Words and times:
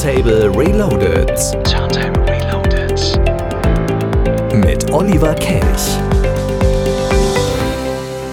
Turntable 0.00 0.48
Reloaded. 0.58 1.28
Turntable 1.62 2.24
Reloaded. 2.24 2.98
Mit 4.54 4.90
Oliver 4.90 5.34
Kelch. 5.34 5.98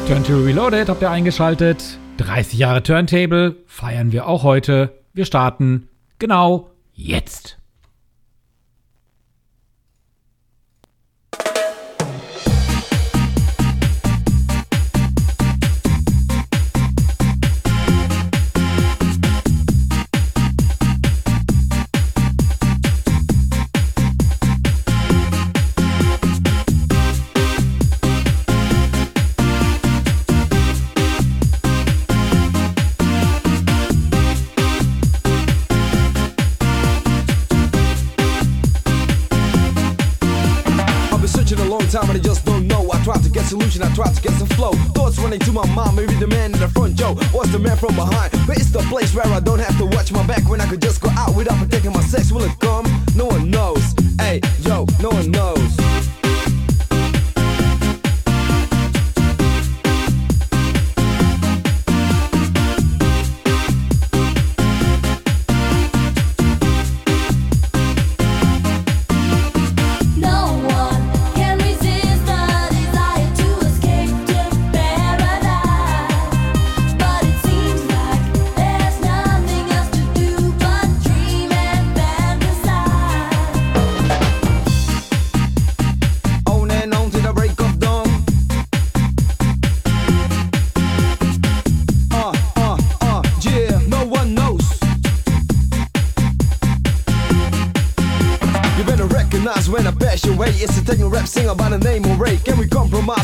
Turntable 0.08 0.46
Reloaded 0.46 0.88
habt 0.88 1.02
ihr 1.02 1.12
eingeschaltet. 1.12 2.00
30 2.20 2.58
Jahre 2.58 2.84
Turntable 2.84 3.58
feiern 3.66 4.14
wir 4.14 4.28
auch 4.28 4.44
heute. 4.44 4.98
Wir 5.12 5.26
starten 5.26 5.90
genau 6.20 6.70
jetzt. 6.94 7.58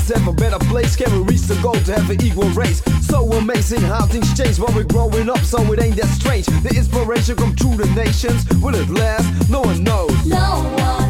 To 0.07 0.17
have 0.17 0.27
a 0.27 0.33
better 0.33 0.59
place? 0.65 0.95
Can 0.95 1.11
we 1.13 1.23
reach 1.23 1.41
the 1.41 1.59
goal 1.61 1.73
to 1.73 1.93
have 1.93 2.09
an 2.09 2.21
equal 2.23 2.49
race. 2.49 2.81
So 3.01 3.31
amazing 3.31 3.81
how 3.81 4.05
things 4.05 4.33
change 4.37 4.59
while 4.59 4.73
we're 4.75 4.83
growing 4.83 5.29
up, 5.29 5.39
so 5.39 5.59
it 5.71 5.81
ain't 5.81 5.95
that 5.97 6.07
strange. 6.07 6.45
The 6.45 6.73
inspiration 6.75 7.35
come 7.35 7.55
through 7.55 7.77
the 7.77 7.87
nations. 7.95 8.45
Will 8.61 8.75
it 8.75 8.89
last? 8.89 9.49
No 9.49 9.61
one 9.61 9.83
knows. 9.83 10.25
No 10.25 10.63
one. 10.77 11.02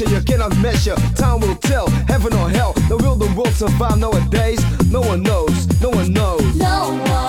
Pressure 0.00 0.14
you 0.14 0.22
cannot 0.22 0.56
measure. 0.58 0.94
Time 1.14 1.40
will 1.40 1.56
tell, 1.56 1.88
heaven 2.08 2.32
or 2.34 2.48
hell. 2.50 2.72
The 2.88 2.96
will 2.96 3.16
the 3.16 3.32
world 3.34 3.54
survive 3.54 3.98
nowadays? 3.98 4.60
No 4.90 5.00
one 5.00 5.22
knows, 5.22 5.80
no 5.80 5.90
one 5.90 6.12
knows. 6.12 6.56
No 6.56 7.00
one. 7.04 7.19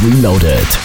Reloaded. 0.00 0.81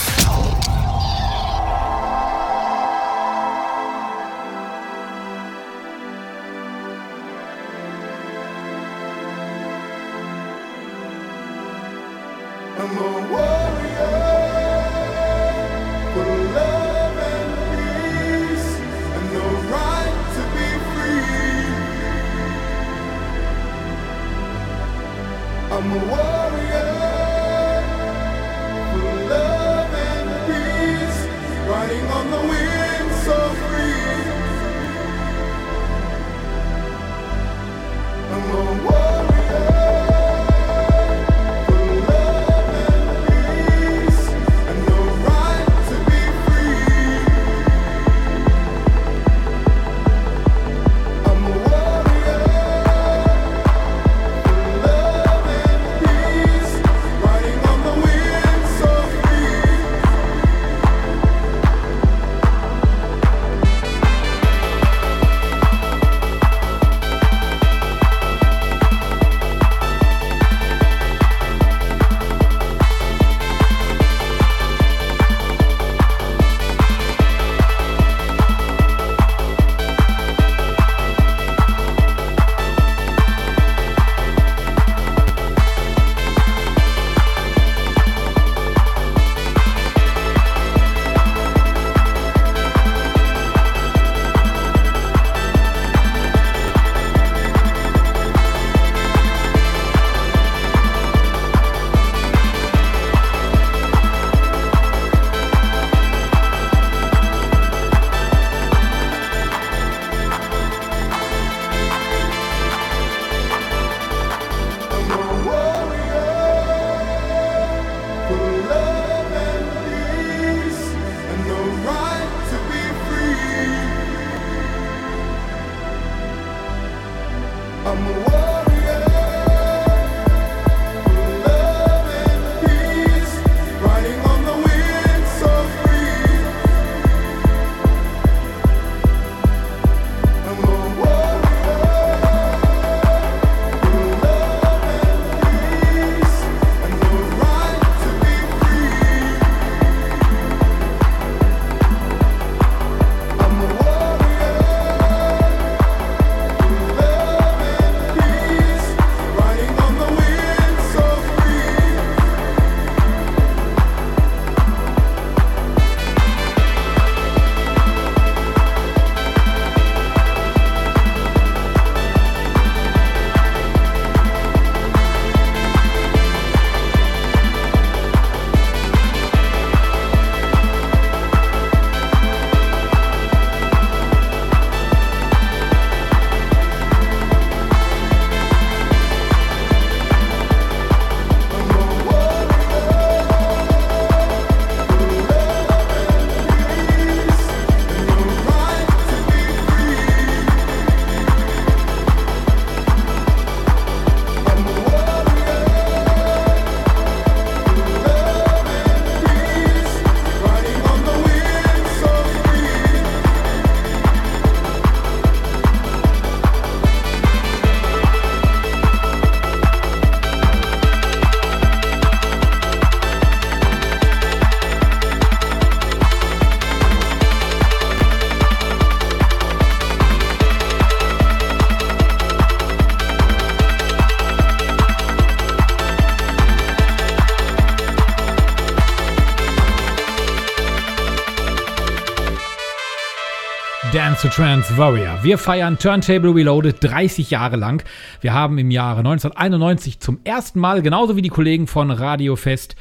To 244.22 244.30
Trance 244.30 244.76
Warrior. 244.76 245.24
Wir 245.24 245.38
feiern 245.38 245.78
Turntable 245.78 246.34
Reloaded 246.34 246.78
30 246.84 247.30
Jahre 247.30 247.56
lang. 247.56 247.84
Wir 248.20 248.34
haben 248.34 248.58
im 248.58 248.72
Jahre 248.72 249.00
1991 249.00 250.00
zum 250.00 250.20
ersten 250.24 250.60
Mal, 250.60 250.82
genauso 250.82 251.16
wie 251.16 251.22
die 251.22 251.30
Kollegen 251.30 251.68
von 251.68 251.92
Radio 251.92 252.36
Fest, 252.36 252.76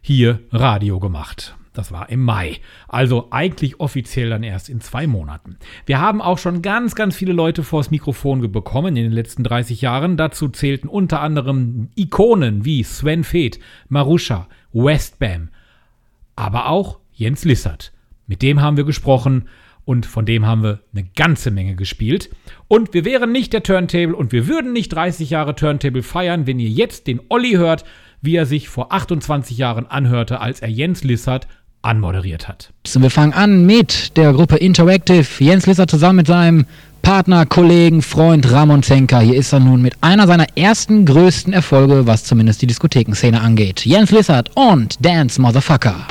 hier 0.00 0.40
Radio 0.50 0.98
gemacht. 0.98 1.54
Das 1.74 1.92
war 1.92 2.10
im 2.10 2.24
Mai. 2.24 2.58
Also 2.88 3.28
eigentlich 3.30 3.78
offiziell 3.78 4.30
dann 4.30 4.42
erst 4.42 4.68
in 4.68 4.80
zwei 4.80 5.06
Monaten. 5.06 5.58
Wir 5.86 6.00
haben 6.00 6.20
auch 6.20 6.38
schon 6.38 6.60
ganz, 6.60 6.96
ganz 6.96 7.14
viele 7.14 7.34
Leute 7.34 7.62
vors 7.62 7.92
Mikrofon 7.92 8.50
bekommen 8.50 8.96
in 8.96 9.04
den 9.04 9.12
letzten 9.12 9.44
30 9.44 9.80
Jahren. 9.82 10.16
Dazu 10.16 10.48
zählten 10.48 10.88
unter 10.88 11.20
anderem 11.20 11.90
Ikonen 11.94 12.64
wie 12.64 12.82
Sven 12.82 13.22
Feth, 13.22 13.60
Marusha, 13.88 14.48
Westbam, 14.72 15.50
aber 16.34 16.68
auch 16.68 16.98
Jens 17.12 17.44
Lissert. 17.44 17.92
Mit 18.26 18.42
dem 18.42 18.60
haben 18.60 18.76
wir 18.76 18.84
gesprochen 18.84 19.48
und 19.84 20.06
von 20.06 20.26
dem 20.26 20.46
haben 20.46 20.62
wir 20.62 20.80
eine 20.94 21.06
ganze 21.16 21.50
Menge 21.50 21.74
gespielt. 21.74 22.30
Und 22.68 22.94
wir 22.94 23.04
wären 23.04 23.32
nicht 23.32 23.52
der 23.52 23.62
Turntable 23.62 24.14
und 24.14 24.32
wir 24.32 24.46
würden 24.46 24.72
nicht 24.72 24.90
30 24.90 25.30
Jahre 25.30 25.54
Turntable 25.54 26.02
feiern, 26.02 26.46
wenn 26.46 26.58
ihr 26.58 26.68
jetzt 26.68 27.06
den 27.06 27.20
Olli 27.28 27.52
hört, 27.52 27.84
wie 28.22 28.36
er 28.36 28.46
sich 28.46 28.68
vor 28.68 28.92
28 28.92 29.56
Jahren 29.56 29.86
anhörte, 29.86 30.40
als 30.40 30.60
er 30.60 30.68
Jens 30.68 31.04
Lissert 31.04 31.48
anmoderiert 31.82 32.48
hat. 32.48 32.72
So, 32.86 33.00
wir 33.00 33.10
fangen 33.10 33.32
an 33.32 33.64
mit 33.64 34.16
der 34.16 34.32
Gruppe 34.32 34.56
Interactive. 34.56 35.26
Jens 35.38 35.66
Lissert 35.66 35.90
zusammen 35.90 36.16
mit 36.16 36.26
seinem 36.26 36.66
Partner, 37.02 37.46
Kollegen, 37.46 38.02
Freund 38.02 38.50
Ramon 38.52 38.82
Zenker. 38.82 39.20
Hier 39.20 39.36
ist 39.36 39.52
er 39.52 39.60
nun 39.60 39.80
mit 39.80 39.94
einer 40.02 40.26
seiner 40.26 40.46
ersten 40.56 41.06
größten 41.06 41.52
Erfolge, 41.52 42.06
was 42.06 42.24
zumindest 42.24 42.60
die 42.62 42.66
Diskothekenszene 42.66 43.40
angeht. 43.40 43.86
Jens 43.86 44.10
Lissert 44.10 44.50
und 44.54 45.04
Dance 45.04 45.40
Motherfucker. 45.40 46.06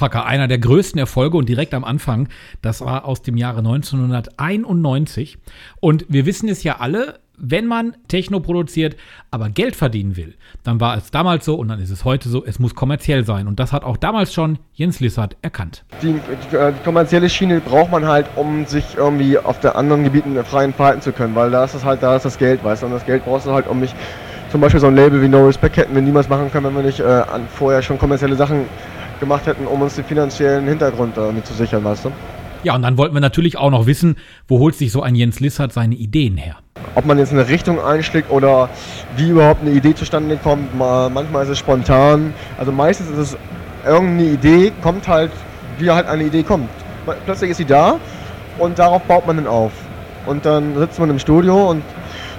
Motherfucker, 0.00 0.24
einer 0.24 0.48
der 0.48 0.58
größten 0.58 0.98
Erfolge 0.98 1.36
und 1.36 1.48
direkt 1.48 1.74
am 1.74 1.84
Anfang, 1.84 2.28
das 2.62 2.80
war 2.80 3.04
aus 3.04 3.22
dem 3.22 3.36
Jahre 3.36 3.58
1991. 3.58 5.38
Und 5.80 6.06
wir 6.08 6.24
wissen 6.24 6.48
es 6.48 6.62
ja 6.62 6.78
alle, 6.78 7.20
wenn 7.36 7.66
man 7.66 7.96
Techno 8.08 8.40
produziert, 8.40 8.96
aber 9.30 9.48
Geld 9.48 9.76
verdienen 9.76 10.16
will, 10.16 10.34
dann 10.62 10.80
war 10.80 10.96
es 10.96 11.10
damals 11.10 11.44
so 11.44 11.54
und 11.54 11.68
dann 11.68 11.80
ist 11.80 11.90
es 11.90 12.04
heute 12.04 12.28
so, 12.28 12.44
es 12.44 12.58
muss 12.58 12.74
kommerziell 12.74 13.24
sein. 13.24 13.46
Und 13.46 13.60
das 13.60 13.72
hat 13.72 13.84
auch 13.84 13.96
damals 13.96 14.32
schon 14.32 14.58
Jens 14.74 15.00
Lissert 15.00 15.36
erkannt. 15.42 15.84
Die, 16.02 16.14
die, 16.50 16.56
äh, 16.56 16.72
die 16.72 16.84
kommerzielle 16.84 17.28
Schiene 17.28 17.60
braucht 17.60 17.90
man 17.90 18.06
halt, 18.06 18.26
um 18.36 18.66
sich 18.66 18.96
irgendwie 18.96 19.38
auf 19.38 19.60
der 19.60 19.76
anderen 19.76 20.04
Gebieten 20.04 20.42
frei 20.44 20.64
entfalten 20.64 21.02
zu 21.02 21.12
können, 21.12 21.34
weil 21.34 21.50
da 21.50 21.64
ist 21.64 21.74
es 21.74 21.84
halt, 21.84 22.02
da 22.02 22.16
ist 22.16 22.24
das 22.24 22.38
Geld, 22.38 22.64
weißt 22.64 22.82
du, 22.82 22.86
und 22.86 22.92
das 22.92 23.06
Geld 23.06 23.24
brauchst 23.24 23.46
du 23.46 23.52
halt, 23.52 23.66
um 23.66 23.80
mich, 23.80 23.94
zum 24.50 24.60
Beispiel 24.60 24.80
so 24.80 24.88
ein 24.88 24.96
Label 24.96 25.22
wie 25.22 25.28
No 25.28 25.46
Respect 25.46 25.76
hätten 25.76 25.94
wir 25.94 26.02
niemals 26.02 26.28
machen 26.28 26.50
können, 26.50 26.66
wenn 26.66 26.74
wir 26.74 26.82
nicht 26.82 27.00
äh, 27.00 27.22
vorher 27.54 27.82
schon 27.82 27.98
kommerzielle 27.98 28.34
Sachen 28.34 28.66
gemacht 29.20 29.46
hätten, 29.46 29.66
um 29.66 29.82
uns 29.82 29.94
den 29.94 30.04
finanziellen 30.04 30.66
Hintergrund 30.66 31.16
äh, 31.16 31.42
zu 31.44 31.54
sichern, 31.54 31.84
weißt 31.84 32.06
du. 32.06 32.12
Ja, 32.62 32.74
und 32.74 32.82
dann 32.82 32.98
wollten 32.98 33.14
wir 33.14 33.20
natürlich 33.20 33.56
auch 33.56 33.70
noch 33.70 33.86
wissen, 33.86 34.16
wo 34.48 34.58
holt 34.58 34.74
sich 34.74 34.92
so 34.92 35.02
ein 35.02 35.14
Jens 35.14 35.40
Lissert 35.40 35.72
seine 35.72 35.94
Ideen 35.94 36.36
her? 36.36 36.56
ob 36.94 37.04
man 37.04 37.18
jetzt 37.18 37.32
eine 37.32 37.48
Richtung 37.48 37.80
einschlägt 37.82 38.30
oder 38.30 38.68
wie 39.16 39.30
überhaupt 39.30 39.62
eine 39.62 39.70
Idee 39.70 39.94
zustande 39.94 40.36
kommt. 40.36 40.76
Manchmal 40.76 41.44
ist 41.44 41.50
es 41.50 41.58
spontan. 41.58 42.34
Also 42.58 42.72
meistens 42.72 43.10
ist 43.10 43.18
es 43.18 43.36
irgendeine 43.86 44.30
Idee, 44.30 44.72
kommt 44.82 45.06
halt, 45.08 45.30
wie 45.78 45.90
halt 45.90 46.06
eine 46.06 46.24
Idee 46.24 46.42
kommt. 46.42 46.68
Plötzlich 47.24 47.50
ist 47.50 47.56
sie 47.58 47.64
da 47.64 47.96
und 48.58 48.78
darauf 48.78 49.02
baut 49.02 49.26
man 49.26 49.36
dann 49.36 49.46
auf. 49.46 49.72
Und 50.26 50.44
dann 50.44 50.76
sitzt 50.76 50.98
man 50.98 51.10
im 51.10 51.18
Studio 51.18 51.70
und, 51.70 51.82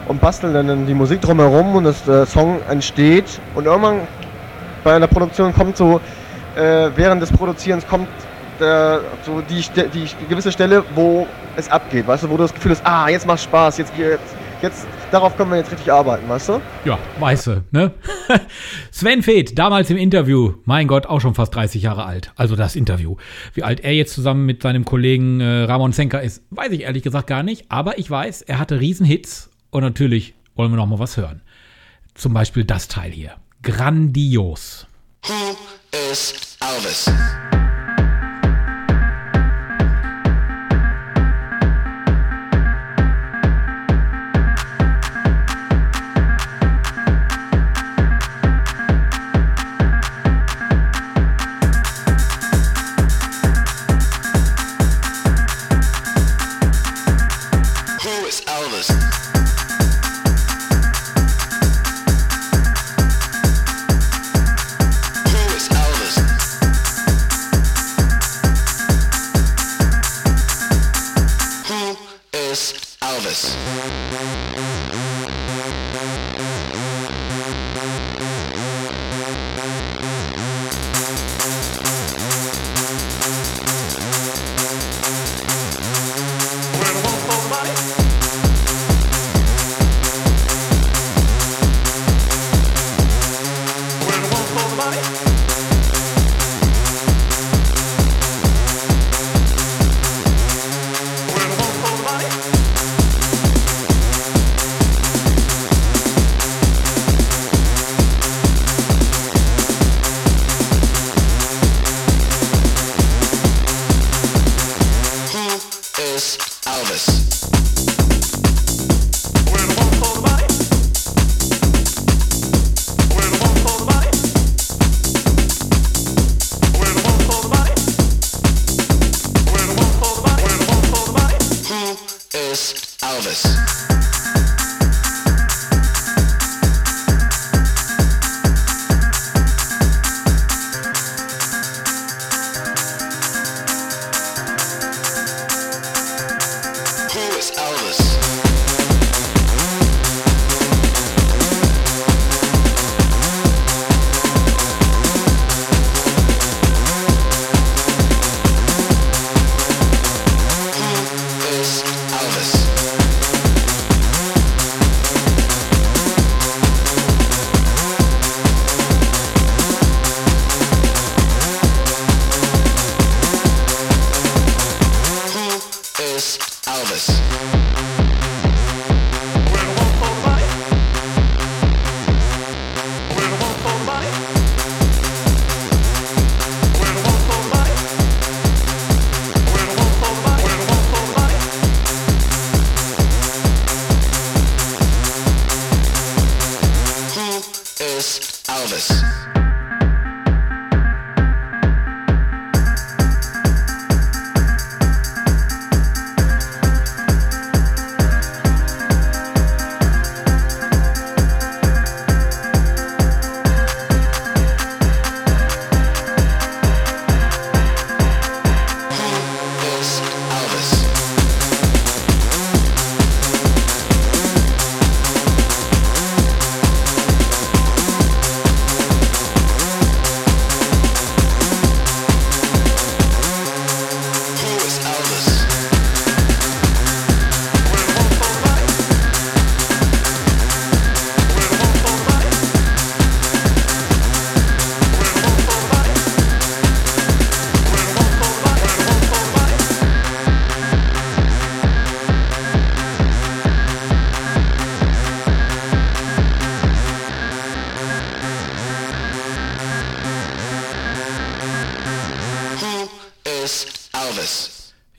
und 0.07 0.21
bastelt 0.21 0.53
dann 0.53 0.85
die 0.85 0.93
Musik 0.93 1.21
drumherum 1.21 1.75
und 1.75 1.85
das, 1.85 2.03
der 2.03 2.25
Song 2.25 2.59
entsteht. 2.69 3.39
Und 3.55 3.65
irgendwann 3.65 4.01
bei 4.83 4.95
einer 4.95 5.07
Produktion 5.07 5.53
kommt 5.53 5.77
so, 5.77 5.99
äh, 6.55 6.89
während 6.95 7.21
des 7.21 7.31
Produzierens 7.31 7.87
kommt 7.87 8.07
der, 8.59 9.01
so 9.25 9.41
die, 9.41 9.63
die, 9.89 10.27
gewisse 10.29 10.51
Stelle, 10.51 10.83
wo 10.95 11.27
es 11.55 11.69
abgeht, 11.69 12.07
weißt 12.07 12.23
du, 12.23 12.29
wo 12.29 12.37
du 12.37 12.43
das 12.43 12.53
Gefühl 12.53 12.71
hast, 12.71 12.85
ah, 12.85 13.09
jetzt 13.09 13.25
macht 13.25 13.41
Spaß, 13.41 13.79
jetzt, 13.79 13.91
jetzt, 13.97 14.35
jetzt, 14.61 14.87
darauf 15.11 15.35
können 15.35 15.49
wir 15.51 15.57
jetzt 15.57 15.71
richtig 15.71 15.91
arbeiten, 15.91 16.29
weißt 16.29 16.49
du? 16.49 16.61
Ja, 16.85 16.97
weißt 17.19 17.47
du, 17.47 17.63
ne? 17.71 17.91
Sven 18.91 19.23
Feth, 19.23 19.57
damals 19.57 19.89
im 19.89 19.97
Interview, 19.97 20.53
mein 20.65 20.87
Gott, 20.87 21.07
auch 21.07 21.19
schon 21.19 21.33
fast 21.33 21.53
30 21.55 21.81
Jahre 21.81 22.05
alt, 22.05 22.31
also 22.35 22.55
das 22.55 22.75
Interview. 22.75 23.17
Wie 23.53 23.63
alt 23.63 23.81
er 23.81 23.93
jetzt 23.93 24.13
zusammen 24.13 24.45
mit 24.45 24.61
seinem 24.61 24.85
Kollegen 24.85 25.41
äh, 25.41 25.63
Ramon 25.63 25.91
Zenka 25.91 26.19
ist, 26.19 26.43
weiß 26.51 26.71
ich 26.71 26.81
ehrlich 26.81 27.03
gesagt 27.03 27.27
gar 27.27 27.43
nicht, 27.43 27.65
aber 27.69 27.97
ich 27.97 28.09
weiß, 28.09 28.43
er 28.43 28.59
hatte 28.59 28.79
Riesenhits 28.79 29.49
und 29.71 29.81
natürlich 29.81 30.35
wollen 30.55 30.71
wir 30.71 30.77
noch 30.77 30.87
mal 30.87 30.99
was 30.99 31.17
hören. 31.17 31.41
Zum 32.13 32.33
Beispiel 32.33 32.63
das 32.63 32.87
Teil 32.87 33.11
hier. 33.11 33.31
Grandios. 33.63 34.87
is 35.93 36.55
Alvis. 36.61 37.60
body. 102.11 102.50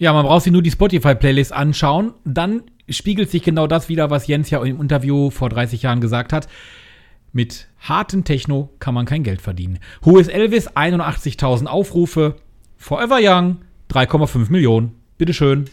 Ja, 0.03 0.13
man 0.13 0.27
braucht 0.27 0.43
sich 0.43 0.53
nur 0.53 0.63
die 0.63 0.71
Spotify-Playlist 0.73 1.53
anschauen. 1.53 2.13
Dann 2.25 2.65
spiegelt 2.89 3.31
sich 3.31 3.45
genau 3.45 3.69
das 3.69 3.89
wieder, 3.89 4.11
was 4.11 4.27
Jens 4.27 4.51
ja 4.51 4.61
im 4.61 4.81
Interview 4.81 5.31
vor 5.31 5.49
30 5.49 5.83
Jahren 5.83 6.01
gesagt 6.01 6.33
hat. 6.33 6.49
Mit 7.33 7.69
harten 7.79 8.25
Techno 8.25 8.71
kann 8.81 8.95
man 8.95 9.07
kein 9.07 9.23
Geld 9.23 9.41
verdienen. 9.41 9.79
Who 10.01 10.19
is 10.19 10.27
Elvis? 10.27 10.69
81.000 10.69 11.67
Aufrufe. 11.67 12.35
Forever 12.79 13.19
Young? 13.21 13.59
3,5 13.93 14.51
Millionen. 14.51 14.97
Bitteschön. 15.19 15.67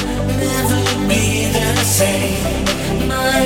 never 0.44 0.80
be 1.10 1.50
the 1.50 1.66
same. 1.82 2.64
My 3.08 3.42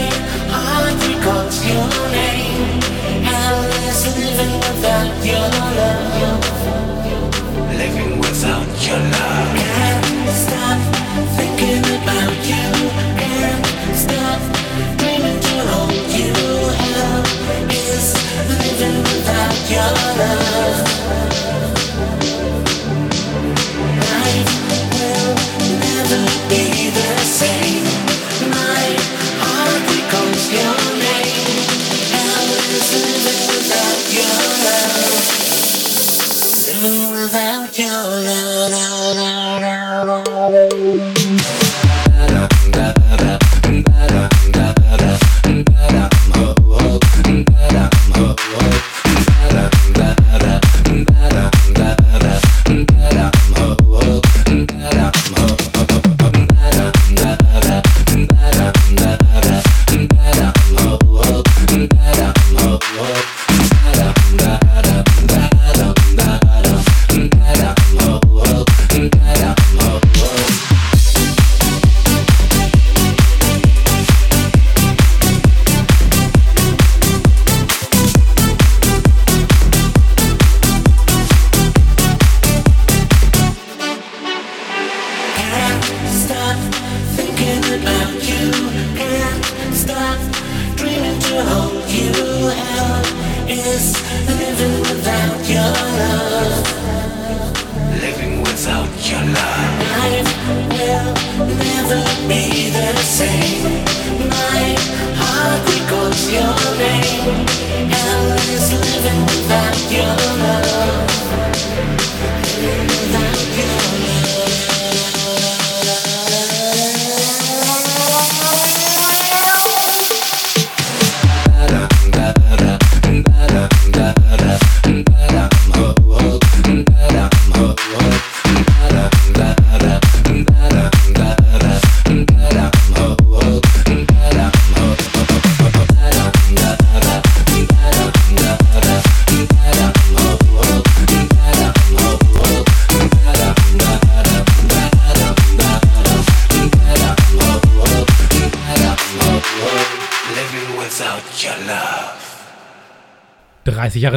heart 0.53 0.99
recalls 1.09 1.57
your 1.65 1.89
name. 2.13 2.83
Hell 3.25 3.65
is 3.89 4.01
living 4.21 4.55
without 4.67 5.25
your 5.25 5.49
love. 5.81 6.45
Living 7.81 8.19
without 8.19 8.71
your 8.87 9.01
love. 9.17 9.57
Can't 9.57 10.29
stop 10.45 10.81
living 36.85 37.11
without 37.13 37.79
your. 37.79 38.05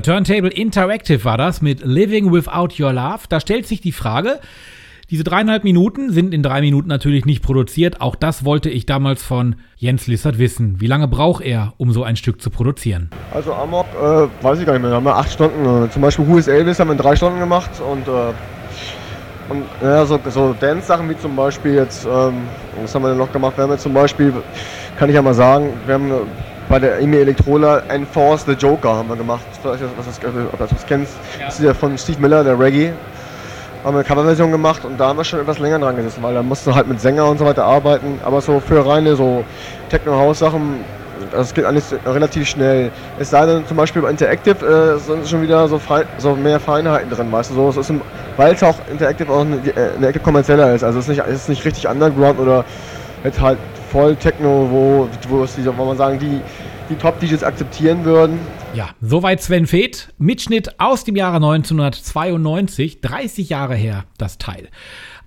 Turntable 0.08 0.48
Interactive 0.48 1.26
war 1.26 1.38
das 1.38 1.62
mit 1.62 1.82
Living 1.84 2.32
Without 2.32 2.82
Your 2.82 2.94
Love. 2.94 3.26
Da 3.28 3.42
stellt 3.42 3.68
sich 3.68 3.82
die 3.82 3.92
Frage, 3.92 4.40
diese 5.10 5.26
dreieinhalb 5.26 5.66
Minuten 5.66 6.14
sind 6.14 6.34
in 6.34 6.42
drei 6.42 6.62
Minuten 6.62 6.88
natürlich 6.88 7.26
nicht 7.26 7.44
produziert. 7.44 8.00
Auch 8.00 8.16
das 8.16 8.46
wollte 8.46 8.70
ich 8.70 8.86
damals 8.86 9.22
von 9.22 9.58
Jens 9.76 10.08
Lissert 10.08 10.38
wissen. 10.38 10.80
Wie 10.80 10.88
lange 10.88 11.10
braucht 11.10 11.44
er, 11.44 11.74
um 11.76 11.92
so 11.92 12.06
ein 12.06 12.16
Stück 12.16 12.42
zu 12.42 12.50
produzieren? 12.50 13.10
Also 13.34 13.54
Amok, 13.54 13.88
äh, 14.02 14.28
weiß 14.46 14.62
ich 14.62 14.66
gar 14.66 14.72
nicht 14.72 14.82
mehr, 14.82 14.92
da 14.92 14.96
haben 14.96 15.04
wir 15.04 15.18
acht 15.18 15.30
Stunden. 15.30 15.84
Äh, 15.84 15.90
zum 15.90 16.02
Beispiel 16.02 16.26
Who 16.26 16.38
is 16.38 16.48
Elvis 16.48 16.80
haben 16.80 16.88
wir 16.88 16.94
in 16.94 17.00
drei 17.00 17.18
Stunden 17.18 17.40
gemacht 17.40 17.72
und, 17.82 18.08
äh, 18.08 18.32
und 19.50 19.66
ja, 19.82 20.06
so, 20.06 20.18
so 20.30 20.56
Dance-Sachen 20.58 21.10
wie 21.10 21.18
zum 21.18 21.36
Beispiel 21.36 21.74
jetzt, 21.74 22.06
ähm, 22.06 22.44
was 22.82 22.96
haben 22.96 23.02
wir 23.02 23.10
denn 23.10 23.18
noch 23.18 23.34
gemacht? 23.34 23.58
Wir 23.58 23.66
haben 23.66 23.72
jetzt 23.72 23.84
zum 23.84 23.94
Beispiel, 23.94 24.32
kann 24.98 25.10
ich 25.10 25.16
ja 25.16 25.22
mal 25.22 25.34
sagen, 25.34 25.74
wir 25.86 25.96
haben 25.96 26.12
bei 26.70 26.80
der 26.80 27.00
Emi 27.00 27.18
Electrola 27.18 27.84
Enforce 27.90 28.44
the 28.46 28.54
Joker 28.54 28.96
haben 28.96 29.10
wir 29.10 29.16
gemacht. 29.16 29.46
Vielleicht, 29.62 29.84
was 29.98 30.08
ob 30.08 30.58
du 30.58 30.58
das 30.58 30.86
kennst, 30.86 31.14
das 31.46 31.60
ist 31.60 31.66
ja 31.66 31.74
von 31.74 31.98
Steve 31.98 32.22
Miller, 32.22 32.44
der 32.44 32.60
Reggae. 32.60 32.92
Haben 33.84 33.94
wir 33.96 34.00
eine 34.00 34.04
Coverversion 34.04 34.52
gemacht 34.52 34.84
und 34.84 35.00
da 35.00 35.08
haben 35.08 35.18
wir 35.18 35.24
schon 35.24 35.40
etwas 35.40 35.60
länger 35.60 35.80
dran 35.80 35.96
gesessen, 35.96 36.22
weil 36.22 36.34
da 36.34 36.44
musst 36.44 36.66
du 36.68 36.76
halt 36.76 36.88
mit 36.88 37.00
Sänger 37.00 37.26
und 37.26 37.38
so 37.38 37.46
weiter 37.46 37.64
arbeiten. 37.64 38.20
Aber 38.26 38.42
so 38.42 38.60
für 38.60 38.86
reine 38.86 39.16
so 39.16 39.46
Techno-House-Sachen, 39.90 40.80
das 41.32 41.54
geht 41.54 41.64
alles 41.64 41.94
relativ 42.06 42.50
schnell. 42.50 42.92
Es 43.20 43.30
sei 43.30 43.46
denn, 43.46 43.66
zum 43.66 43.78
Beispiel 43.78 44.02
bei 44.02 44.10
Interactive 44.10 44.66
äh, 44.66 45.00
sind 45.00 45.28
schon 45.28 45.42
wieder 45.42 45.68
so, 45.68 45.80
frei, 45.80 46.06
so 46.18 46.36
mehr 46.36 46.60
Feinheiten 46.60 47.10
drin, 47.10 47.32
weißt 47.32 47.52
du, 47.52 47.56
so, 47.56 47.70
es 47.70 47.78
ist 47.78 47.90
im- 47.90 48.02
weil 48.36 48.54
es 48.54 48.64
auch 48.64 48.76
Interactive 48.92 49.32
auch 49.32 49.42
eine, 49.42 49.56
äh, 49.56 49.96
eine 49.98 50.08
Ecke 50.08 50.20
kommerzieller 50.20 50.74
ist. 50.76 50.84
Also 50.84 51.00
es 51.00 51.06
ist 51.06 51.10
nicht, 51.10 51.26
es 51.28 51.36
ist 51.44 51.50
nicht 51.50 51.64
richtig 51.64 51.88
Underground 51.88 52.40
oder 52.40 52.66
jetzt 53.24 53.40
halt 53.40 53.58
voll 53.92 54.16
Techno, 54.16 54.68
wo, 54.70 55.10
wo, 55.30 55.44
es 55.44 55.58
wo 55.66 55.86
man 55.86 55.98
sagen, 55.98 56.20
die, 56.20 56.42
die 56.90 56.96
Top-DJs 56.96 57.44
akzeptieren 57.44 58.04
würden. 58.06 58.40
Ja, 58.74 58.90
soweit 59.02 59.42
Sven 59.42 59.66
Feth. 59.66 60.14
Mitschnitt 60.18 60.80
aus 60.80 61.04
dem 61.04 61.16
Jahre 61.16 61.38
1992, 61.38 63.02
30 63.02 63.50
Jahre 63.50 63.76
her, 63.76 64.06
das 64.18 64.38
Teil. 64.38 64.70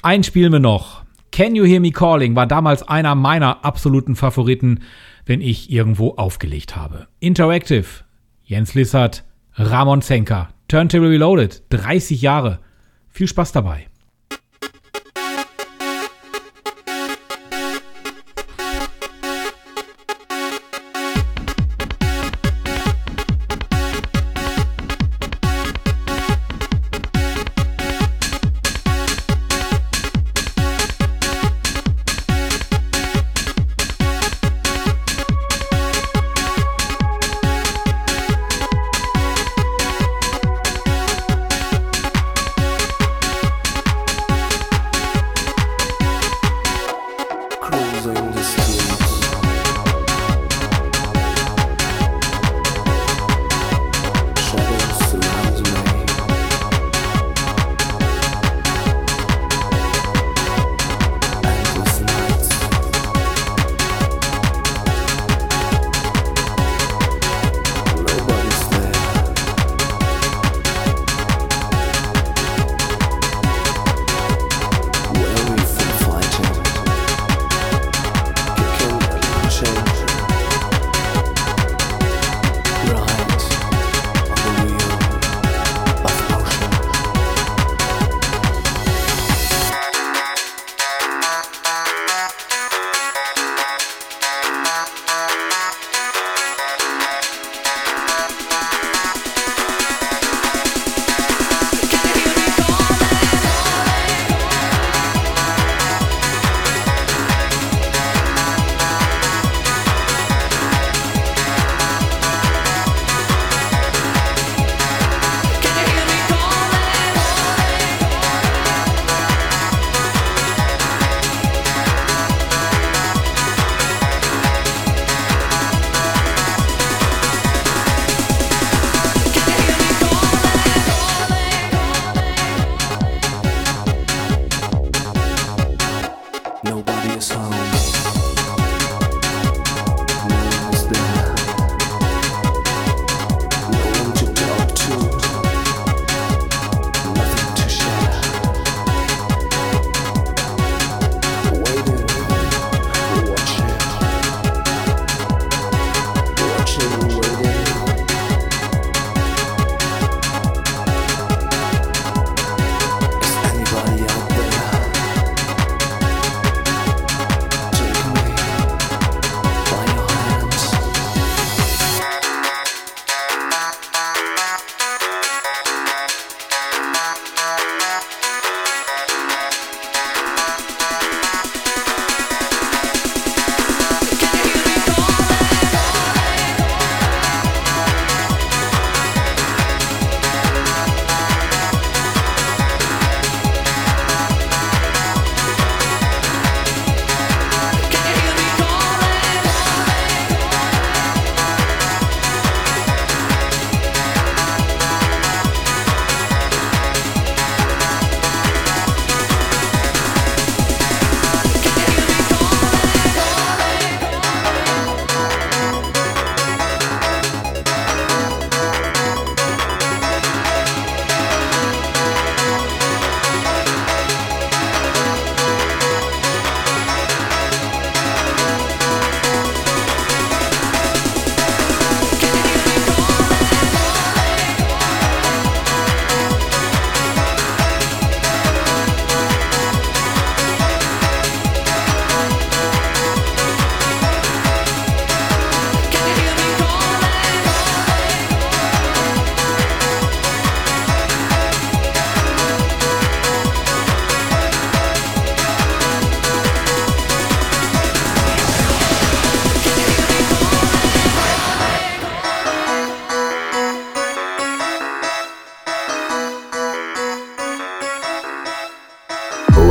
Ein 0.02 0.22
spielen 0.24 0.52
wir 0.52 0.60
noch. 0.60 1.02
Can 1.32 1.54
You 1.54 1.64
Hear 1.64 1.80
Me 1.80 1.92
Calling 1.92 2.34
war 2.34 2.46
damals 2.46 2.82
einer 2.82 3.14
meiner 3.14 3.64
absoluten 3.64 4.16
Favoriten, 4.16 4.80
wenn 5.26 5.40
ich 5.40 5.70
irgendwo 5.70 6.14
aufgelegt 6.16 6.76
habe. 6.76 7.06
Interactive, 7.20 7.86
Jens 8.44 8.74
Lissert, 8.74 9.24
Ramon 9.54 10.02
Zenker, 10.02 10.48
Turntable 10.68 11.10
Reloaded, 11.10 11.62
30 11.70 12.20
Jahre. 12.22 12.58
Viel 13.08 13.28
Spaß 13.28 13.52
dabei. 13.52 13.89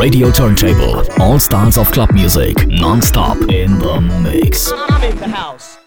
radio 0.10 0.32
turntable. 0.32 1.04
All 1.22 1.38
styles 1.38 1.78
of 1.78 1.92
club 1.92 2.12
music, 2.12 2.56
non-stop 2.68 3.38
in 3.50 3.78
the 3.78 4.02
mix. 4.24 4.72
I'm 4.72 5.04
in 5.04 5.16
the 5.18 5.28
house. 5.28 5.78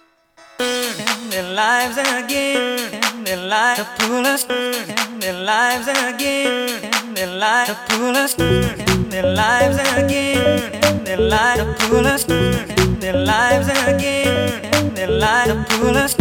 Their 0.58 1.52
lives 1.54 1.96
again, 1.98 3.24
their 3.24 3.42
lives 3.48 3.80
to 3.80 3.86
pull 3.98 4.24
us, 4.24 4.44
their 4.44 5.38
lives 5.44 5.88
again, 5.88 7.14
their 7.14 7.36
lives 7.36 7.70
to 7.70 7.76
pull 7.88 8.16
us, 8.16 8.34
their 8.34 9.26
lives 9.34 9.78
again, 9.98 11.04
their 11.04 11.18
lives 11.18 11.58
to 11.60 11.86
pull 11.88 12.06
us, 12.06 12.24
their 12.24 13.16
lives 13.26 13.68
again, 13.88 14.94
their 14.94 15.10
lives 15.10 15.50
to 15.50 15.56
pull 15.70 15.96
us, 15.96 16.14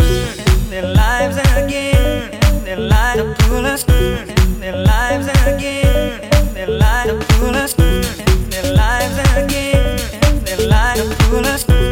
their 0.72 0.88
lives 1.02 1.38
again, 1.38 2.32
their 2.66 2.80
lives 2.80 3.22
to 3.22 3.46
pull 3.46 3.66
us, 3.66 3.84
their 3.84 4.78
lives 4.92 5.28
again, 5.46 6.54
their 6.56 6.68
lives 6.68 7.12
to 7.12 7.36
pull 7.36 7.56
us. 7.56 7.91
never 11.32 11.42
left. 11.44 11.91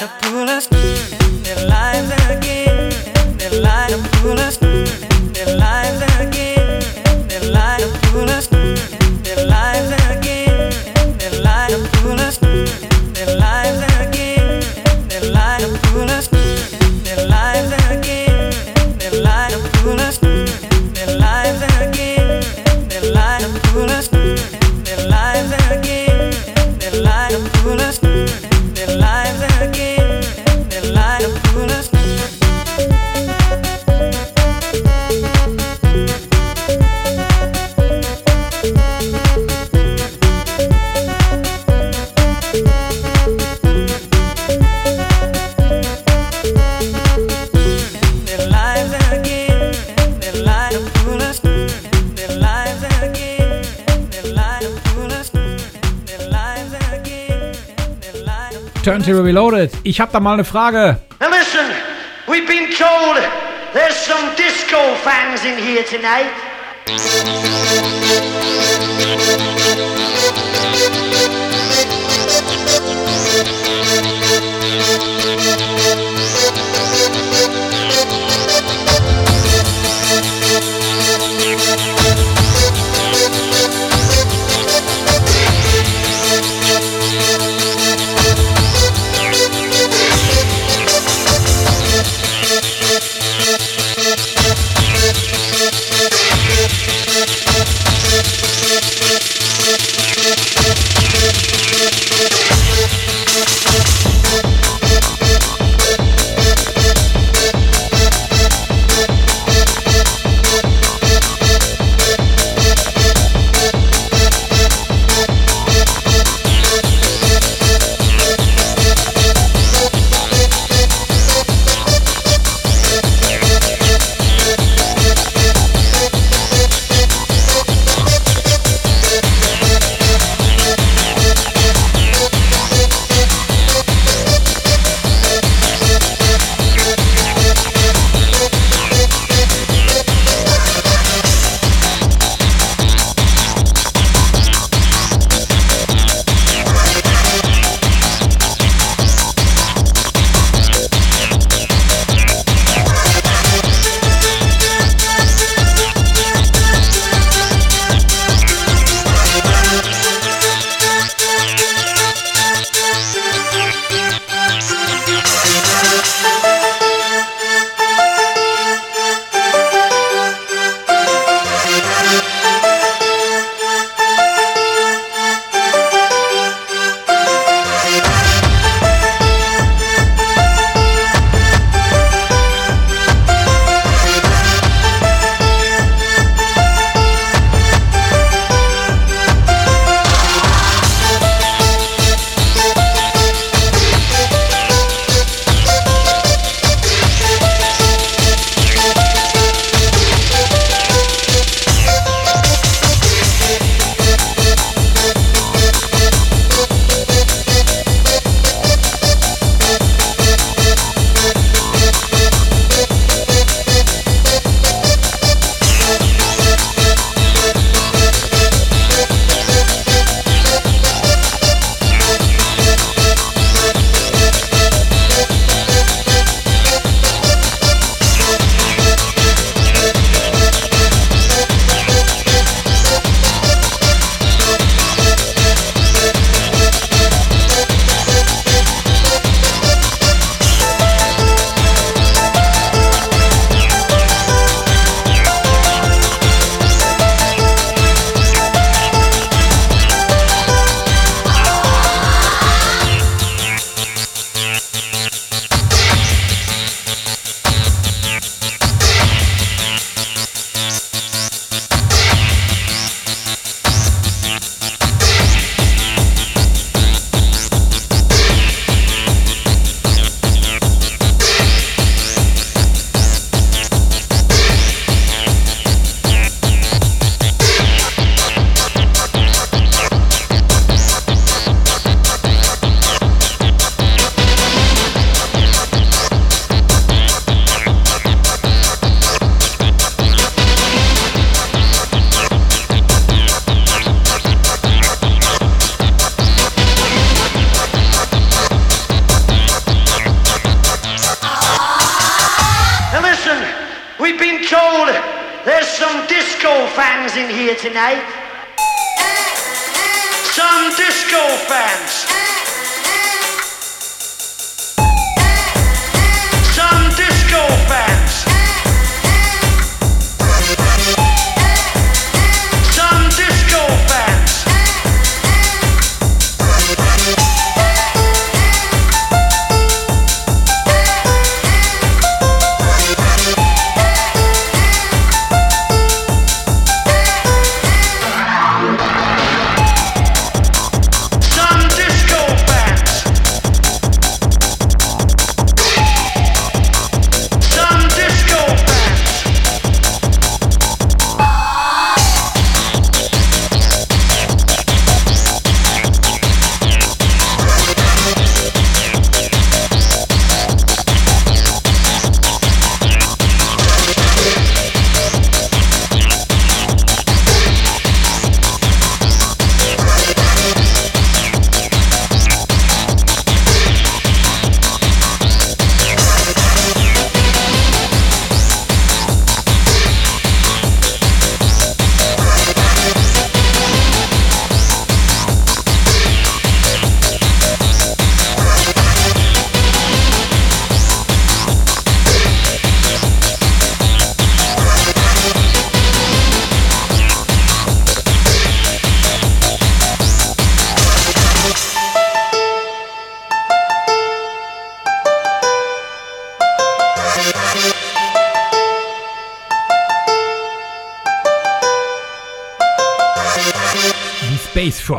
their 0.00 1.66
lives 1.66 2.12
again, 2.30 3.36
their 3.36 3.60
lives, 3.60 3.94
to 3.94 4.18
pull 4.18 4.38
us, 4.38 4.56
their 4.58 5.56
lives 5.56 6.02
again. 6.02 6.17
Digital 59.08 59.24
Reloaded. 59.24 59.70
Ich 59.84 60.02
habe 60.02 60.12
da 60.12 60.20
mal 60.20 60.34
eine 60.34 60.44
Frage. 60.44 60.98
Now 61.18 61.30
listen, 61.30 61.64
we've 62.26 62.46
been 62.46 62.68
told 62.76 63.16
there's 63.72 63.96
some 63.96 64.36
disco 64.36 64.76
fans 65.02 65.42
in 65.46 65.56
here 65.56 65.82
tonight. 65.82 66.28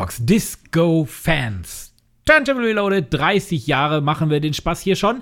Frogs, 0.10 0.26
Disco 0.26 1.06
Fans. 1.06 1.94
Turntable 2.26 2.64
Reloaded, 2.64 3.08
30 3.12 3.68
Jahre 3.68 4.02
machen 4.02 4.30
wir 4.30 4.40
den 4.40 4.54
Spaß 4.54 4.82
hier 4.82 4.96
schon. 4.96 5.22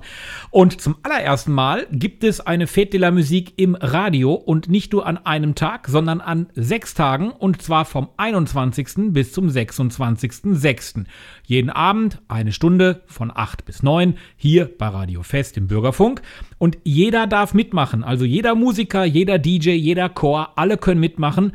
Und 0.50 0.80
zum 0.80 0.96
allerersten 1.02 1.52
Mal 1.52 1.86
gibt 1.90 2.24
es 2.24 2.40
eine 2.40 2.66
Fête 2.66 2.90
de 2.90 3.00
la 3.00 3.10
Musique 3.10 3.52
im 3.56 3.74
Radio 3.74 4.32
und 4.32 4.68
nicht 4.68 4.92
nur 4.92 5.06
an 5.06 5.18
einem 5.18 5.54
Tag, 5.54 5.88
sondern 5.88 6.20
an 6.20 6.48
sechs 6.54 6.94
Tagen 6.94 7.30
und 7.30 7.60
zwar 7.62 7.84
vom 7.84 8.08
21. 8.16 9.12
bis 9.12 9.32
zum 9.32 9.48
26.06. 9.48 11.04
Jeden 11.44 11.70
Abend 11.70 12.20
eine 12.28 12.52
Stunde 12.52 13.02
von 13.06 13.30
8 13.34 13.64
bis 13.64 13.82
9 13.82 14.14
hier 14.36 14.70
bei 14.78 14.88
Radio 14.88 15.22
Fest 15.22 15.56
im 15.56 15.66
Bürgerfunk. 15.66 16.22
Und 16.58 16.78
jeder 16.84 17.26
darf 17.26 17.52
mitmachen, 17.52 18.04
also 18.04 18.24
jeder 18.24 18.54
Musiker, 18.54 19.04
jeder 19.04 19.38
DJ, 19.38 19.70
jeder 19.70 20.08
Chor, 20.08 20.52
alle 20.56 20.76
können 20.76 21.00
mitmachen. 21.00 21.52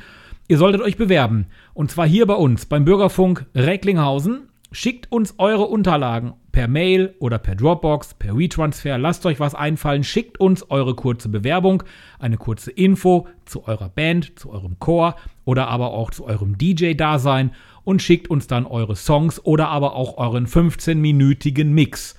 Ihr 0.48 0.58
solltet 0.58 0.82
euch 0.82 0.98
bewerben. 0.98 1.48
Und 1.74 1.92
zwar 1.92 2.08
hier 2.08 2.26
bei 2.26 2.36
uns 2.36 2.66
beim 2.66 2.86
Bürgerfunk 2.86 3.46
Recklinghausen. 3.56 4.50
Schickt 4.72 5.12
uns 5.12 5.36
eure 5.38 5.66
Unterlagen 5.66 6.34
per 6.52 6.68
Mail 6.68 7.16
oder 7.20 7.38
per 7.38 7.56
Dropbox, 7.56 8.16
per 8.16 8.38
WeTransfer. 8.38 8.98
Lasst 8.98 9.26
euch 9.26 9.40
was 9.40 9.56
einfallen. 9.56 10.04
Schickt 10.04 10.40
uns 10.40 10.70
eure 10.70 10.96
kurze 10.96 11.30
Bewerbung, 11.30 11.84
eine 12.20 12.38
kurze 12.38 12.72
Info 12.72 13.28
zu 13.46 13.68
eurer 13.68 13.90
Band, 13.90 14.38
zu 14.38 14.50
eurem 14.52 14.80
Chor 14.80 15.16
oder 15.46 15.68
aber 15.68 15.92
auch 15.92 16.12
zu 16.12 16.26
eurem 16.26 16.58
DJ-Dasein 16.58 17.52
und 17.84 18.02
schickt 18.02 18.30
uns 18.30 18.48
dann 18.48 18.66
eure 18.66 18.96
Songs 18.96 19.46
oder 19.46 19.70
aber 19.70 19.96
auch 19.96 20.18
euren 20.18 20.48
15-minütigen 20.48 21.66
Mix. 21.66 22.16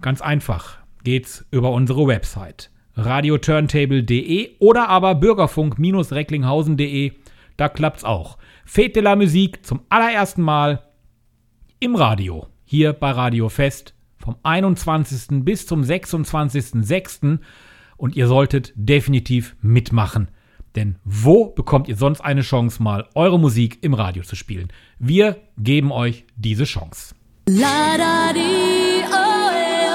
Ganz 0.00 0.20
einfach. 0.20 0.78
Geht's 1.02 1.46
über 1.50 1.72
unsere 1.72 2.06
Website 2.06 2.70
radioturntable.de 2.98 4.56
oder 4.58 4.88
aber 4.88 5.14
bürgerfunk-recklinghausen.de. 5.14 7.12
Da 7.58 7.68
klappt's 7.68 8.04
auch. 8.04 8.38
Fete 8.64 8.94
de 8.94 9.02
la 9.02 9.16
Musique 9.16 9.66
zum 9.66 9.80
allerersten 9.88 10.42
Mal 10.42 10.84
im 11.80 11.96
Radio. 11.96 12.46
Hier 12.64 12.92
bei 12.92 13.10
Radio 13.10 13.48
Fest 13.48 13.94
vom 14.16 14.36
21. 14.44 15.44
bis 15.44 15.66
zum 15.66 15.82
26.06. 15.82 17.40
Und 17.96 18.14
ihr 18.14 18.28
solltet 18.28 18.72
definitiv 18.76 19.56
mitmachen. 19.60 20.28
Denn 20.76 21.00
wo 21.02 21.46
bekommt 21.46 21.88
ihr 21.88 21.96
sonst 21.96 22.20
eine 22.20 22.42
Chance, 22.42 22.80
mal 22.80 23.08
eure 23.16 23.40
Musik 23.40 23.78
im 23.82 23.94
Radio 23.94 24.22
zu 24.22 24.36
spielen? 24.36 24.68
Wir 25.00 25.38
geben 25.58 25.90
euch 25.90 26.26
diese 26.36 26.62
Chance. 26.64 27.16
La 27.48 27.96
da 27.96 28.32
dee, 28.32 29.02
oh, 29.10 29.50
eh, 29.52 29.88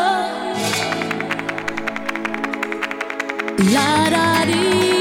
oh. 3.57 3.71
La 3.71 4.09
da 4.09 4.45
dee, 4.45 4.92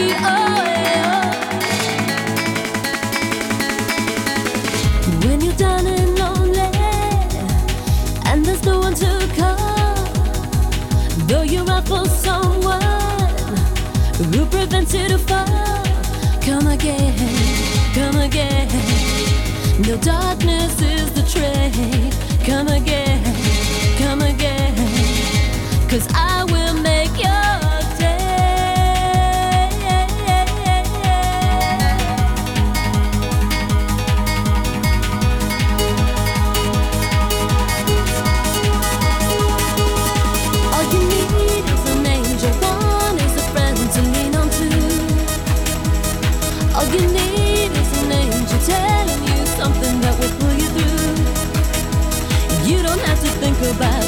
to 14.93 15.17
fall, 15.17 15.47
come 16.43 16.67
again, 16.67 17.17
come 17.95 18.17
again. 18.17 18.69
No 19.81 19.97
darkness 19.97 20.83
is 20.83 21.11
the 21.15 21.23
trade. 21.23 22.13
Come 22.45 22.69
again, 22.69 23.23
come 23.97 24.21
again. 24.21 24.75
Cause 25.89 26.07
I 26.15 26.45
will 26.45 26.62
ば 53.75 54.02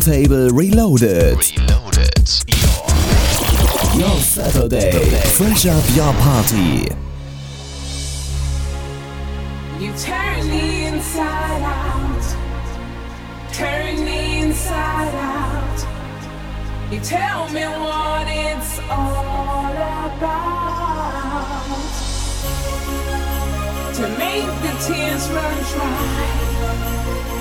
Turntable 0.00 0.48
Reloaded. 0.48 1.36
Reloaded. 1.36 2.28
Your, 2.48 4.00
your 4.00 4.18
Saturday. 4.20 4.92
Saturday. 4.92 5.28
Fresh 5.28 5.66
up 5.66 5.84
your 5.94 6.12
party. 6.14 6.88
You 9.78 9.92
turn 9.98 10.48
me 10.48 10.86
inside 10.86 11.62
out. 11.62 12.22
Turn 13.52 14.02
me 14.02 14.40
inside 14.40 15.14
out. 15.16 15.86
You 16.90 17.00
tell 17.00 17.50
me 17.50 17.64
what 17.64 18.26
it's 18.26 18.78
all 18.88 19.72
about. 19.72 20.30
To 23.96 24.08
make 24.16 24.46
the 24.62 24.72
tears 24.86 25.28
run 25.28 25.58
dry 25.72 26.49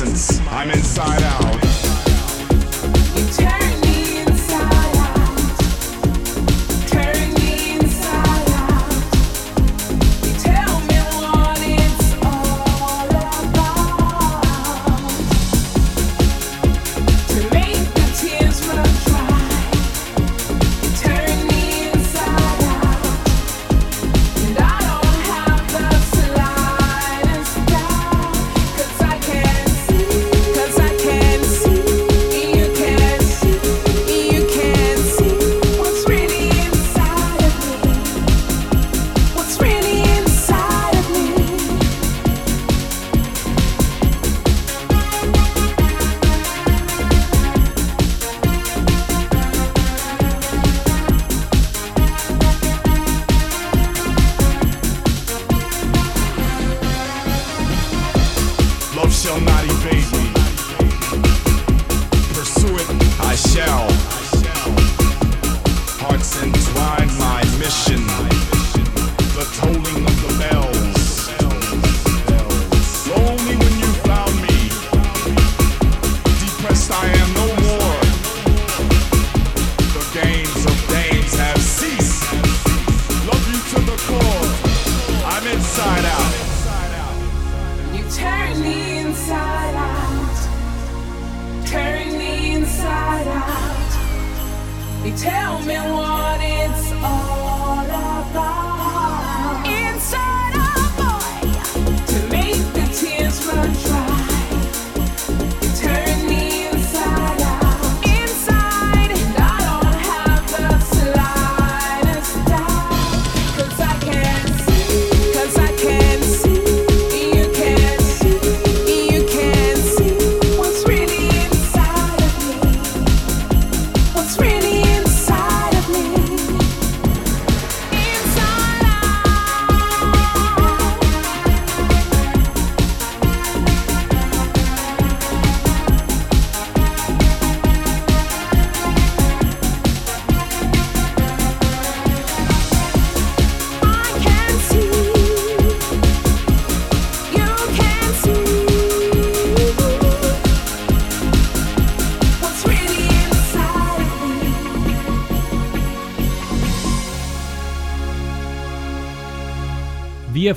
essence. 0.00 0.38
I'm 0.46 0.70
inside 0.70 1.22
out. 1.24 1.37
tell 95.16 95.60
me 95.64 95.76
what 95.76 96.37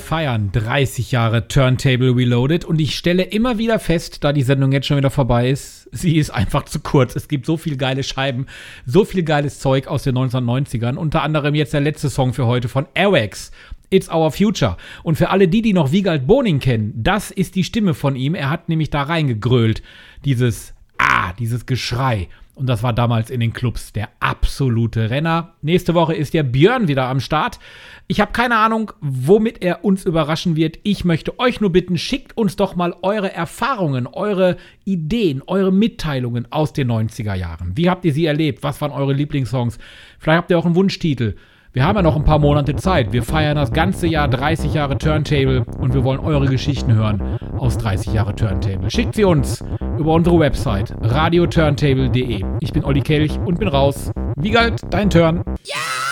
feiern 0.02 0.50
30 0.52 1.12
Jahre 1.12 1.48
Turntable 1.48 2.14
Reloaded 2.14 2.64
und 2.66 2.80
ich 2.80 2.96
stelle 2.96 3.22
immer 3.22 3.56
wieder 3.56 3.78
fest, 3.78 4.22
da 4.24 4.32
die 4.32 4.42
Sendung 4.42 4.72
jetzt 4.72 4.86
schon 4.86 4.98
wieder 4.98 5.10
vorbei 5.10 5.48
ist, 5.48 5.88
sie 5.92 6.18
ist 6.18 6.30
einfach 6.30 6.64
zu 6.64 6.80
kurz. 6.80 7.16
Es 7.16 7.28
gibt 7.28 7.46
so 7.46 7.56
viel 7.56 7.76
geile 7.76 8.02
Scheiben, 8.02 8.46
so 8.84 9.04
viel 9.04 9.22
geiles 9.22 9.60
Zeug 9.60 9.86
aus 9.86 10.02
den 10.02 10.16
1990ern. 10.16 10.96
Unter 10.96 11.22
anderem 11.22 11.54
jetzt 11.54 11.72
der 11.72 11.80
letzte 11.80 12.10
Song 12.10 12.34
für 12.34 12.46
heute 12.46 12.68
von 12.68 12.86
Airwax. 12.94 13.52
It's 13.90 14.10
Our 14.10 14.32
Future. 14.32 14.76
Und 15.02 15.16
für 15.16 15.30
alle 15.30 15.48
die, 15.48 15.62
die 15.62 15.72
noch 15.72 15.92
Wiegald 15.92 16.26
Boning 16.26 16.60
kennen, 16.60 16.92
das 16.96 17.30
ist 17.30 17.54
die 17.54 17.64
Stimme 17.64 17.94
von 17.94 18.16
ihm. 18.16 18.34
Er 18.34 18.50
hat 18.50 18.68
nämlich 18.68 18.90
da 18.90 19.02
reingegrölt. 19.02 19.82
Dieses 20.24 20.74
Ah, 21.04 21.32
dieses 21.32 21.66
Geschrei. 21.66 22.28
Und 22.54 22.66
das 22.68 22.82
war 22.82 22.92
damals 22.92 23.30
in 23.30 23.40
den 23.40 23.52
Clubs 23.52 23.92
der 23.92 24.10
absolute 24.20 25.10
Renner. 25.10 25.54
Nächste 25.62 25.94
Woche 25.94 26.14
ist 26.14 26.32
der 26.32 26.44
Björn 26.44 26.86
wieder 26.86 27.08
am 27.08 27.18
Start. 27.18 27.58
Ich 28.06 28.20
habe 28.20 28.32
keine 28.32 28.56
Ahnung, 28.58 28.92
womit 29.00 29.62
er 29.62 29.84
uns 29.84 30.04
überraschen 30.04 30.54
wird. 30.54 30.78
Ich 30.84 31.04
möchte 31.04 31.38
euch 31.40 31.60
nur 31.60 31.72
bitten, 31.72 31.98
schickt 31.98 32.36
uns 32.36 32.54
doch 32.54 32.76
mal 32.76 32.94
eure 33.02 33.32
Erfahrungen, 33.32 34.06
eure 34.06 34.58
Ideen, 34.84 35.42
eure 35.46 35.72
Mitteilungen 35.72 36.46
aus 36.52 36.72
den 36.72 36.90
90er 36.90 37.34
Jahren. 37.34 37.76
Wie 37.76 37.90
habt 37.90 38.04
ihr 38.04 38.12
sie 38.12 38.26
erlebt? 38.26 38.62
Was 38.62 38.80
waren 38.80 38.92
eure 38.92 39.14
Lieblingssongs? 39.14 39.78
Vielleicht 40.18 40.38
habt 40.38 40.50
ihr 40.50 40.58
auch 40.58 40.66
einen 40.66 40.76
Wunschtitel. 40.76 41.34
Wir 41.74 41.86
haben 41.86 41.96
ja 41.96 42.02
noch 42.02 42.16
ein 42.16 42.24
paar 42.24 42.38
Monate 42.38 42.76
Zeit. 42.76 43.14
Wir 43.14 43.22
feiern 43.22 43.56
das 43.56 43.72
ganze 43.72 44.06
Jahr 44.06 44.28
30 44.28 44.74
Jahre 44.74 44.98
Turntable 44.98 45.64
und 45.78 45.94
wir 45.94 46.04
wollen 46.04 46.20
eure 46.20 46.44
Geschichten 46.46 46.92
hören 46.92 47.38
aus 47.56 47.78
30 47.78 48.12
Jahre 48.12 48.34
Turntable. 48.34 48.90
Schickt 48.90 49.14
sie 49.14 49.24
uns 49.24 49.64
über 49.98 50.12
unsere 50.12 50.38
Website 50.38 50.94
radioturntable.de. 51.00 52.44
Ich 52.60 52.72
bin 52.74 52.84
Olli 52.84 53.00
Kelch 53.00 53.38
und 53.38 53.58
bin 53.58 53.68
raus. 53.68 54.10
Wiegald, 54.36 54.82
dein 54.90 55.08
Turn. 55.08 55.44
It's 55.64 56.11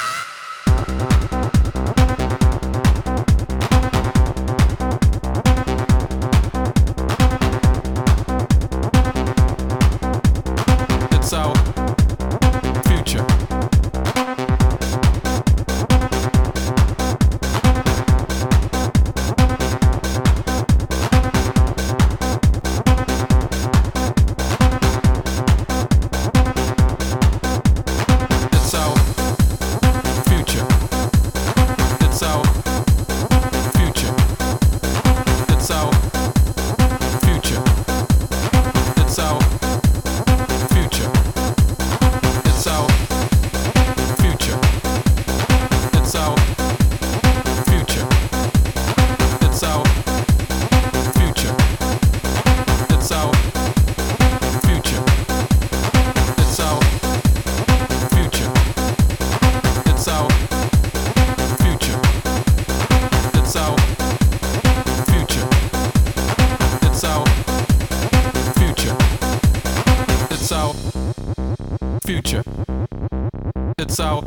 It's 73.78 74.00
our 74.00 74.22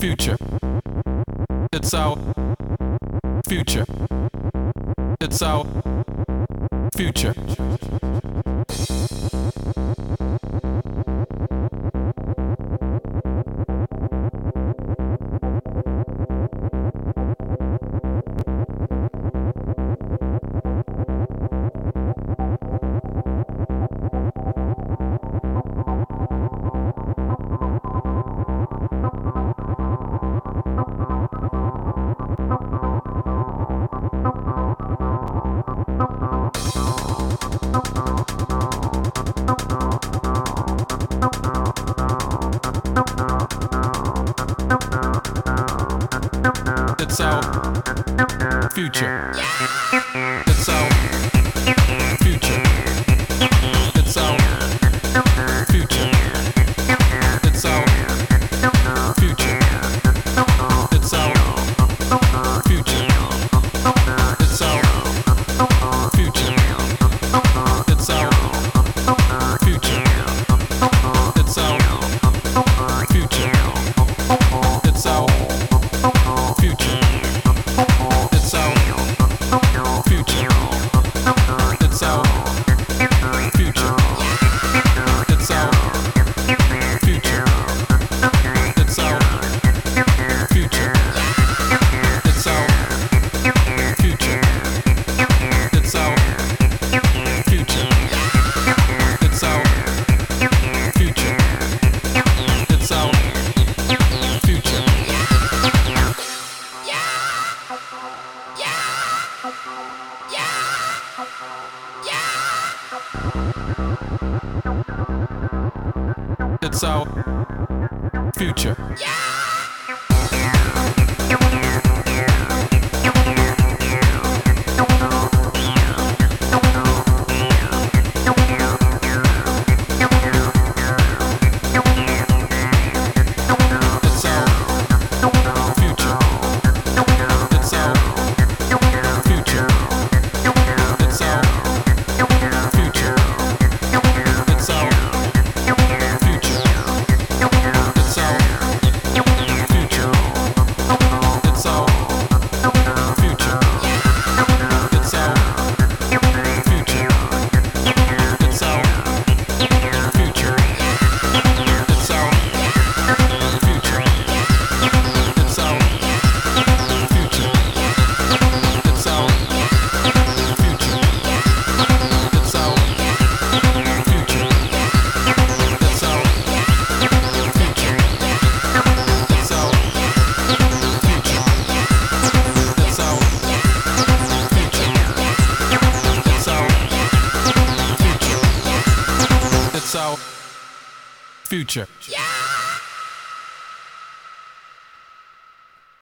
future. 0.00 0.36
It's 1.72 1.94
our 1.94 2.16
future. 3.48 3.86
It's 5.20 5.42
our 5.42 5.64
future. 6.94 7.34